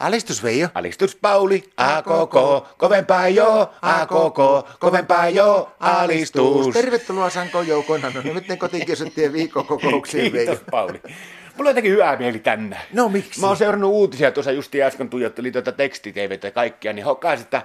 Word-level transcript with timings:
Alistus 0.00 0.42
Veijo. 0.42 0.68
Alistus 0.74 1.16
Pauli, 1.16 1.70
a 1.76 2.02
koko, 2.02 2.68
kovempaa 2.78 3.28
jo, 3.28 3.70
a 3.82 4.06
koko, 4.06 4.68
kovempaa 4.78 5.28
jo, 5.28 5.72
alistus. 5.80 6.74
Tervetuloa 6.74 7.30
Sanko 7.30 7.62
joukoina. 7.62 8.12
No 8.14 8.20
nyt 8.22 8.58
kotikiusattiin 8.58 9.32
viikkokokouksiin 9.32 10.32
Veijo. 10.32 10.52
Kiitos 10.52 10.66
Pauli. 10.70 11.00
Mulla 11.56 11.68
on 11.68 11.70
jotenkin 11.70 11.92
hyvä 11.92 12.16
mieli 12.16 12.38
tänään. 12.38 12.82
No 12.92 13.08
miksi? 13.08 13.40
Mä 13.40 13.46
oon 13.46 13.56
seurannut 13.56 13.90
uutisia 13.90 14.32
tuossa 14.32 14.52
just 14.52 14.74
äsken 14.74 15.10
tuijottelin 15.10 15.52
tuota 15.52 15.72
tekstitevetä 15.72 16.46
ja 16.46 16.50
kaikkia, 16.50 16.92
niin 16.92 17.04
hokkaas, 17.04 17.40
että 17.40 17.62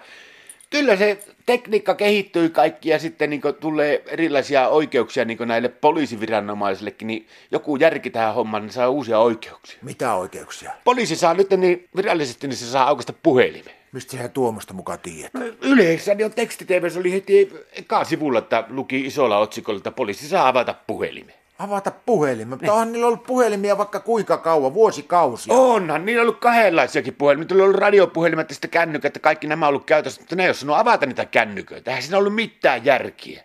kyllä 0.75 0.95
se 0.95 1.17
tekniikka 1.45 1.95
kehittyy 1.95 2.49
kaikki 2.49 2.89
ja 2.89 2.99
sitten 2.99 3.29
niin 3.29 3.41
tulee 3.59 4.03
erilaisia 4.07 4.67
oikeuksia 4.67 5.25
niin 5.25 5.37
näille 5.45 5.69
poliisiviranomaisillekin, 5.69 7.07
niin 7.07 7.27
joku 7.51 7.75
järki 7.75 8.09
tähän 8.09 8.33
hommaan, 8.33 8.63
niin 8.63 8.73
saa 8.73 8.89
uusia 8.89 9.19
oikeuksia. 9.19 9.77
Mitä 9.81 10.13
oikeuksia? 10.13 10.71
Poliisi 10.83 11.15
saa 11.15 11.33
nyt 11.33 11.49
niin 11.49 11.87
virallisesti, 11.95 12.47
niin 12.47 12.57
se 12.57 12.65
saa 12.65 12.87
aukasta 12.87 13.13
puhelimen. 13.23 13.73
Mistä 13.91 14.11
sehän 14.11 14.31
Tuomosta 14.31 14.73
mukaan 14.73 14.99
tiedät? 14.99 15.33
No, 15.33 15.41
yleensä 15.61 16.15
niin 16.15 16.25
on 16.25 16.33
tekstiteivessä 16.33 16.99
oli 16.99 17.11
heti 17.11 17.51
ekaa 17.73 18.03
sivulla, 18.03 18.39
että 18.39 18.63
luki 18.69 19.05
isolla 19.05 19.37
otsikolla, 19.37 19.77
että 19.77 19.91
poliisi 19.91 20.29
saa 20.29 20.47
avata 20.47 20.75
puhelimen. 20.87 21.35
Avata 21.59 21.91
puhelimen. 21.91 22.47
Mutta 22.47 22.73
onhan 22.73 22.91
niillä 22.91 23.07
ollut 23.07 23.23
puhelimia 23.23 23.77
vaikka 23.77 23.99
kuinka 23.99 24.37
kauan, 24.37 24.73
vuosikausia. 24.73 25.53
Onhan, 25.53 26.05
niillä 26.05 26.21
on 26.21 26.27
ollut 26.27 26.39
kahdenlaisiakin 26.39 27.15
puhelimia. 27.15 27.47
Niillä 27.49 27.63
on 27.63 27.69
ollut 27.69 27.81
radiopuhelimet 27.81 28.49
ja 28.49 28.55
sitten 28.55 28.69
kännykät 28.69 29.17
kaikki 29.21 29.47
nämä 29.47 29.65
on 29.65 29.69
ollut 29.69 29.85
käytössä, 29.85 30.21
mutta 30.21 30.35
ne 30.35 30.43
ei 30.43 30.49
ole 30.49 30.53
sanonut 30.53 30.81
avata 30.81 31.05
niitä 31.05 31.25
kännyköitä. 31.25 31.91
Eihän 31.91 32.03
siinä 32.03 32.17
ollut 32.17 32.35
mitään 32.35 32.85
järkiä. 32.85 33.43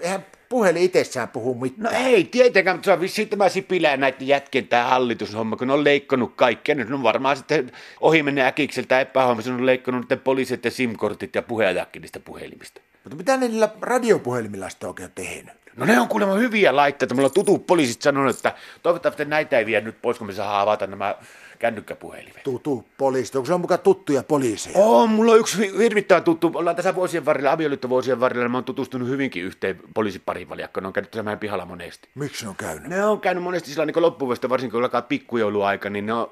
Eihän 0.00 0.26
puhelin 0.48 0.82
itsessään 0.82 1.28
puhu 1.28 1.54
mitään. 1.54 1.94
No 1.94 2.08
ei, 2.08 2.24
tietenkään, 2.24 2.76
mutta 2.76 2.84
se 2.84 2.92
on 2.92 3.00
vissiin 3.00 3.28
tämä 3.28 3.48
Sipilä 3.48 3.96
näiden 3.96 4.28
jätkien 4.28 4.68
tämä 4.68 4.84
hallitushomma, 4.84 5.56
kun 5.56 5.66
ne 5.66 5.72
on 5.72 5.84
leikkonut 5.84 6.32
kaikkea. 6.36 6.74
Nyt 6.74 6.90
on 6.90 7.02
varmaan 7.02 7.36
sitten 7.36 7.72
ohi 8.00 8.22
mennä 8.22 8.46
äkikseltä 8.46 9.00
epähommassa, 9.00 9.52
on 9.52 9.66
leikkonut 9.66 10.06
poliisit 10.24 10.64
ja 10.64 10.70
SIM-kortit 10.70 11.34
ja 11.34 11.42
puheajakin 11.42 12.02
niistä 12.02 12.20
puhelimista. 12.20 12.80
Mutta 13.04 13.16
mitä 13.16 13.36
ne 13.36 13.48
niillä 13.48 13.68
radiopuhelimilla 13.80 14.68
sitten 14.68 14.88
oikein 14.88 15.12
tehnyt? 15.14 15.54
No 15.76 15.86
ne 15.86 16.00
on 16.00 16.08
kuulemma 16.08 16.34
hyviä 16.34 16.76
laitteita. 16.76 17.14
Mulla 17.14 17.26
on 17.26 17.34
tutut 17.34 17.66
poliisit 17.66 18.02
sanonut, 18.02 18.36
että 18.36 18.54
toivottavasti 18.82 19.24
näitä 19.24 19.58
ei 19.58 19.66
vie 19.66 19.80
nyt 19.80 20.02
pois, 20.02 20.18
kun 20.18 20.26
me 20.26 20.32
saadaan 20.32 20.60
avata 20.60 20.86
nämä 20.86 21.14
kännykkäpuhelimet. 21.58 22.42
Tutu 22.42 22.84
poliisi. 22.98 23.38
Onko 23.38 23.46
se 23.46 23.54
on 23.54 23.60
mukaan 23.60 23.80
tuttuja 23.80 24.22
poliiseja? 24.22 24.78
On, 24.78 25.10
mulla 25.10 25.32
on 25.32 25.38
yksi 25.38 25.78
hirvittävän 25.78 26.22
tuttu. 26.22 26.50
Ollaan 26.54 26.76
tässä 26.76 26.94
vuosien 26.94 27.24
varrella, 27.24 27.52
avioliittovuosien 27.52 28.20
varrella. 28.20 28.48
Mä 28.48 28.56
oon 28.56 28.64
tutustunut 28.64 29.08
hyvinkin 29.08 29.44
yhteen 29.44 29.80
poliisiparin 29.94 30.48
valjakkoon. 30.48 30.82
Ne 30.82 30.86
on 30.86 30.92
käynyt 30.92 31.14
meidän 31.14 31.38
pihalla 31.38 31.66
monesti. 31.66 32.08
Miksi 32.14 32.44
ne 32.44 32.48
on 32.48 32.56
käynyt? 32.56 32.88
Ne 32.88 33.04
on 33.04 33.20
käynyt 33.20 33.44
monesti 33.44 33.70
sillä 33.70 33.86
niin 33.86 34.02
loppuvuodesta, 34.02 34.48
varsinkin 34.48 34.72
kun 34.72 34.82
alkaa 34.82 35.02
pikkujouluaika, 35.02 35.90
niin 35.90 36.06
ne 36.06 36.12
on 36.12 36.30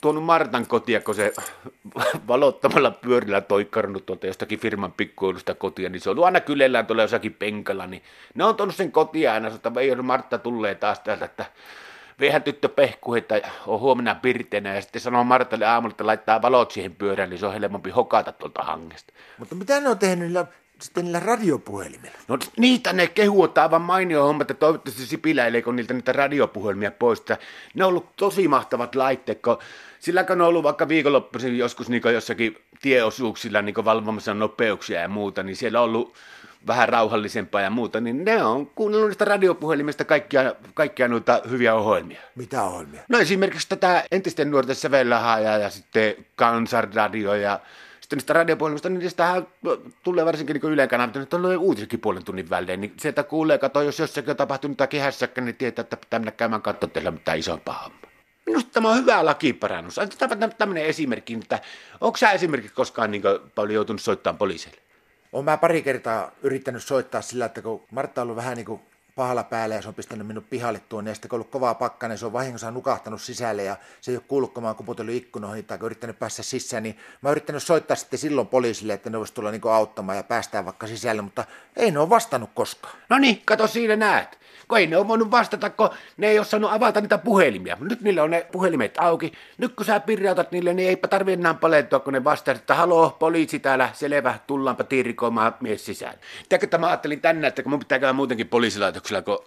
tuonut 0.00 0.24
Martan 0.24 0.66
kotia, 0.66 1.00
kun 1.00 1.14
se 1.14 1.32
valottamalla 2.28 2.90
pyörillä 2.90 3.40
toikkarannut 3.40 4.06
tuolta 4.06 4.26
jostakin 4.26 4.58
firman 4.58 4.92
pikkuilusta 4.92 5.54
kotia, 5.54 5.88
niin 5.88 6.00
se 6.00 6.10
on 6.10 6.12
ollut 6.12 6.24
aina 6.24 6.40
kylellään 6.40 6.86
tuolla 6.86 7.02
jossakin 7.02 7.34
penkalla, 7.34 7.86
niin 7.86 8.02
ne 8.34 8.44
on 8.44 8.56
tuonut 8.56 8.74
sen 8.74 8.92
kotia 8.92 9.32
aina, 9.32 9.48
että 9.48 9.74
Veijo 9.74 10.02
Martta 10.02 10.38
tulee 10.38 10.74
taas 10.74 11.00
täältä, 11.00 11.24
että 11.24 11.46
veihän 12.20 12.42
tyttö 12.42 12.68
pehku, 12.68 13.14
että 13.14 13.40
on 13.66 13.80
huomenna 13.80 14.14
pirteenä 14.14 14.74
ja 14.74 14.82
sitten 14.82 15.02
sanoo 15.02 15.24
Martalle 15.24 15.66
aamulla, 15.66 15.92
että 15.92 16.06
laittaa 16.06 16.42
valot 16.42 16.70
siihen 16.70 16.94
pyörään, 16.94 17.30
niin 17.30 17.38
se 17.38 17.46
on 17.46 17.52
helpompi 17.52 17.90
hokata 17.90 18.32
tuolta 18.32 18.62
hangesta. 18.62 19.12
Mutta 19.38 19.54
mitä 19.54 19.80
ne 19.80 19.88
on 19.88 19.98
tehnyt 19.98 20.32
sitten 20.80 21.04
niillä 21.04 21.20
radiopuhelimilla? 21.20 22.18
No 22.28 22.38
niitä 22.56 22.92
ne 22.92 23.06
kehuu, 23.06 23.44
että 23.44 23.62
aivan 23.62 23.82
mainio 23.82 24.26
homma, 24.26 24.42
että 24.42 24.54
toivottavasti 24.54 25.06
Sipilä 25.06 25.46
ei 25.46 25.62
niiltä 25.72 25.94
niitä 25.94 26.12
radiopuhelimia 26.12 26.90
pois. 26.90 27.18
Että 27.18 27.38
ne 27.74 27.84
on 27.84 27.88
ollut 27.88 28.16
tosi 28.16 28.48
mahtavat 28.48 28.94
laitteet, 28.94 29.42
kun 29.42 29.58
sillä 30.00 30.24
kun 30.24 30.40
on 30.40 30.48
ollut 30.48 30.62
vaikka 30.62 30.88
viikonloppuisin 30.88 31.58
joskus 31.58 31.88
niin 31.88 32.02
jossakin 32.12 32.58
tieosuuksilla 32.80 33.62
niin 33.62 33.84
valvomassa 33.84 34.34
nopeuksia 34.34 35.00
ja 35.00 35.08
muuta, 35.08 35.42
niin 35.42 35.56
siellä 35.56 35.80
on 35.80 35.84
ollut 35.84 36.14
vähän 36.66 36.88
rauhallisempaa 36.88 37.60
ja 37.60 37.70
muuta, 37.70 38.00
niin 38.00 38.24
ne 38.24 38.44
on 38.44 38.66
kuunnellut 38.66 39.08
niistä 39.08 39.24
radiopuhelimista 39.24 40.04
kaikkia, 40.04 40.54
kaikkia 40.74 41.08
noita 41.08 41.40
hyviä 41.50 41.74
ohjelmia. 41.74 42.20
Mitä 42.34 42.62
ohjelmia? 42.62 43.02
No 43.08 43.18
esimerkiksi 43.18 43.68
tätä 43.68 44.04
entisten 44.12 44.50
nuorten 44.50 44.76
sävellähaajaa 44.76 45.58
ja 45.58 45.70
sitten 45.70 46.14
kansanradio 46.36 47.34
ja 47.34 47.60
sitten 48.04 48.16
niistä 48.16 48.32
radiopuhelimista, 48.32 48.88
niin 48.88 48.98
niistähän 48.98 49.46
tulee 50.02 50.24
varsinkin 50.24 50.54
niin 50.54 50.72
Ylen 50.72 50.88
kanavalta, 50.88 51.20
että 51.20 51.36
on 51.36 51.56
uutisikin 51.58 52.00
puolen 52.00 52.24
tunnin 52.24 52.50
välein, 52.50 52.80
niin 52.80 52.94
sieltä 52.96 53.22
kuulee, 53.22 53.58
kato, 53.58 53.82
jos 53.82 53.98
jossakin 53.98 54.30
on 54.30 54.36
tapahtunut 54.36 54.74
jotain 54.74 54.88
kehässäkään, 54.88 55.44
niin 55.44 55.56
tietää, 55.56 55.82
että 55.82 55.96
pitää 55.96 56.18
mennä 56.18 56.32
käymään 56.32 56.62
katsoa 56.62 56.88
teillä 56.88 57.10
mitään 57.10 57.38
isompaa 57.38 57.82
hommaa. 57.82 58.10
Minusta 58.46 58.70
tämä 58.72 58.90
on 58.90 58.96
hyvä 58.96 59.24
lakiparannus. 59.24 60.00
Tämä 60.18 60.48
tämmöinen 60.48 60.84
esimerkki, 60.84 61.34
että 61.34 61.60
onko 62.00 62.16
sä 62.16 62.30
esimerkiksi 62.30 62.74
koskaan 62.74 63.10
niin 63.10 63.22
paljon 63.54 63.74
joutunut 63.74 64.02
soittamaan 64.02 64.38
poliisille? 64.38 64.76
Olen 65.32 65.44
mä 65.44 65.56
pari 65.56 65.82
kertaa 65.82 66.30
yrittänyt 66.42 66.84
soittaa 66.84 67.22
sillä, 67.22 67.44
että 67.44 67.62
kun 67.62 67.82
Martta 67.90 68.20
on 68.20 68.24
ollut 68.24 68.36
vähän 68.36 68.56
niin 68.56 68.66
kuin 68.66 68.80
pahalla 69.14 69.42
päällä 69.42 69.74
ja 69.74 69.82
se 69.82 69.88
on 69.88 69.94
pistänyt 69.94 70.26
minut 70.26 70.50
pihalle 70.50 70.82
tuonne 70.88 71.10
ja 71.10 71.14
sitten 71.14 71.28
kun 71.28 71.36
on 71.36 71.38
ollut 71.38 71.50
kovaa 71.50 71.74
pakkanen, 71.74 72.18
se 72.18 72.26
on 72.26 72.32
vahingossa 72.32 72.70
nukahtanut 72.70 73.22
sisälle 73.22 73.64
ja 73.64 73.76
se 74.00 74.10
ei 74.10 74.16
ole 74.16 74.50
oon 74.66 74.76
kuputellut 74.76 75.14
ikkunoihin 75.14 75.64
tai 75.64 75.78
yrittänyt 75.82 76.18
päästä 76.18 76.42
sisään, 76.42 76.82
niin 76.82 76.98
mä 77.22 77.28
oon 77.28 77.32
yrittänyt 77.32 77.62
soittaa 77.62 77.96
sitten 77.96 78.18
silloin 78.18 78.46
poliisille, 78.46 78.92
että 78.92 79.10
ne 79.10 79.18
voisi 79.18 79.34
tulla 79.34 79.50
niin 79.50 79.62
auttamaan 79.72 80.16
ja 80.16 80.22
päästään 80.22 80.64
vaikka 80.64 80.86
sisälle, 80.86 81.22
mutta 81.22 81.44
ei 81.76 81.90
ne 81.90 81.98
ole 81.98 82.10
vastannut 82.10 82.50
koskaan. 82.54 82.94
No 83.08 83.18
niin, 83.18 83.42
kato 83.44 83.66
siinä 83.66 83.96
näet. 83.96 84.38
Kun 84.68 84.78
ei 84.78 84.86
ne 84.86 84.96
ole 84.96 85.08
voinut 85.08 85.30
vastata, 85.30 85.70
kun 85.70 85.90
ne 86.16 86.26
ei 86.26 86.38
ole 86.38 86.46
saanut 86.46 86.72
avata 86.72 87.00
niitä 87.00 87.18
puhelimia. 87.18 87.76
Nyt 87.80 88.00
niillä 88.00 88.22
on 88.22 88.30
ne 88.30 88.46
puhelimet 88.52 88.94
auki. 88.98 89.32
Nyt 89.58 89.74
kun 89.74 89.86
sä 89.86 90.00
pirjautat 90.00 90.52
niille, 90.52 90.74
niin 90.74 90.88
eipä 90.88 91.08
tarvi 91.08 91.32
enää 91.32 91.54
palettua, 91.54 92.00
kun 92.00 92.12
ne 92.12 92.24
vastaa, 92.24 92.54
että 92.54 92.74
haloo, 92.74 93.10
poliisi 93.10 93.58
täällä, 93.58 93.90
selvä, 93.92 94.38
tullaanpa 94.46 94.84
tiirikoimaan 94.84 95.54
mies 95.60 95.86
sisään. 95.86 96.14
Tiedätkö, 96.48 96.66
että 96.66 96.78
mä 96.78 96.86
ajattelin 96.86 97.20
tänne, 97.20 97.46
että 97.46 97.62
kun 97.62 97.70
mun 97.70 97.78
pitää 97.78 97.98
käydä 97.98 98.12
muutenkin 98.12 98.48
poliisilaitoksella, 98.48 99.03
kun 99.24 99.38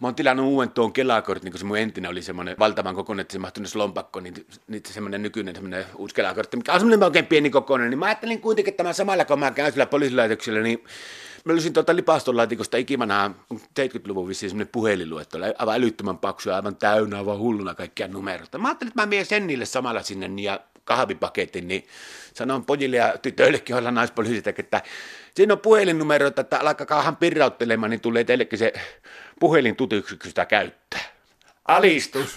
Mä 0.00 0.08
oon 0.08 0.14
tilannut 0.14 0.46
uuden 0.46 0.70
tuon 0.70 0.92
kelakortin, 0.92 1.44
niin 1.44 1.52
kun 1.52 1.58
se 1.58 1.64
mun 1.64 1.78
entinen 1.78 2.10
oli 2.10 2.22
semmoinen 2.22 2.56
valtavan 2.58 2.94
kokoinen, 2.94 3.20
että 3.20 3.32
se 3.32 3.38
mahtui 3.38 3.64
lompakko, 3.74 4.20
niin, 4.20 4.46
niin 4.68 4.82
semmoinen 4.86 5.22
nykyinen 5.22 5.54
semmoinen 5.54 5.84
uusi 5.96 6.14
kelakortti, 6.14 6.56
mikä 6.56 6.72
on 6.72 6.80
semmoinen 6.80 7.04
oikein 7.04 7.26
pieni 7.26 7.50
kokoinen, 7.50 7.90
niin 7.90 7.98
mä 7.98 8.06
ajattelin 8.06 8.40
kuitenkin, 8.40 8.72
että 8.72 8.82
mä 8.82 8.92
samalla 8.92 9.24
kun 9.24 9.38
mä 9.38 9.50
käyn 9.50 9.72
sillä 9.72 9.86
poliisilaitoksella, 9.86 10.60
niin 10.60 10.84
Mä 11.44 11.52
löysin 11.52 11.72
tuota 11.72 11.96
lipastolaatikosta 11.96 12.76
ikivanhaa 12.76 13.34
70-luvun 13.54 14.28
vissiin 14.28 14.50
semmoinen 14.50 14.72
puhelinluettelo, 14.72 15.44
aivan 15.58 15.74
älyttömän 15.74 16.18
paksu 16.18 16.50
aivan 16.50 16.76
täynnä, 16.76 17.18
aivan 17.18 17.38
hulluna 17.38 17.74
kaikkia 17.74 18.08
numeroita. 18.08 18.58
Mä 18.58 18.68
ajattelin, 18.68 18.88
että 18.88 19.02
mä 19.02 19.10
vien 19.10 19.26
sen 19.26 19.46
niille 19.46 19.64
samalla 19.64 20.02
sinne 20.02 20.42
ja 20.42 20.60
kahvipaketin, 20.84 21.68
niin 21.68 21.86
sanon 22.34 22.64
pojille 22.64 22.96
ja 22.96 23.18
tytöillekin 23.18 23.76
olla 23.76 23.90
naispoliisit, 23.90 24.46
että 24.46 24.82
siinä 25.34 25.54
on 25.54 25.60
puhelinnumeroita, 25.60 26.40
että 26.40 26.58
alkakaahan 26.58 27.16
pirrauttelemaan, 27.16 27.90
niin 27.90 28.00
tulee 28.00 28.24
teillekin 28.24 28.58
se 28.58 28.72
puhelin 29.40 29.76
käyttää. 30.44 31.00
Alistus! 31.68 32.28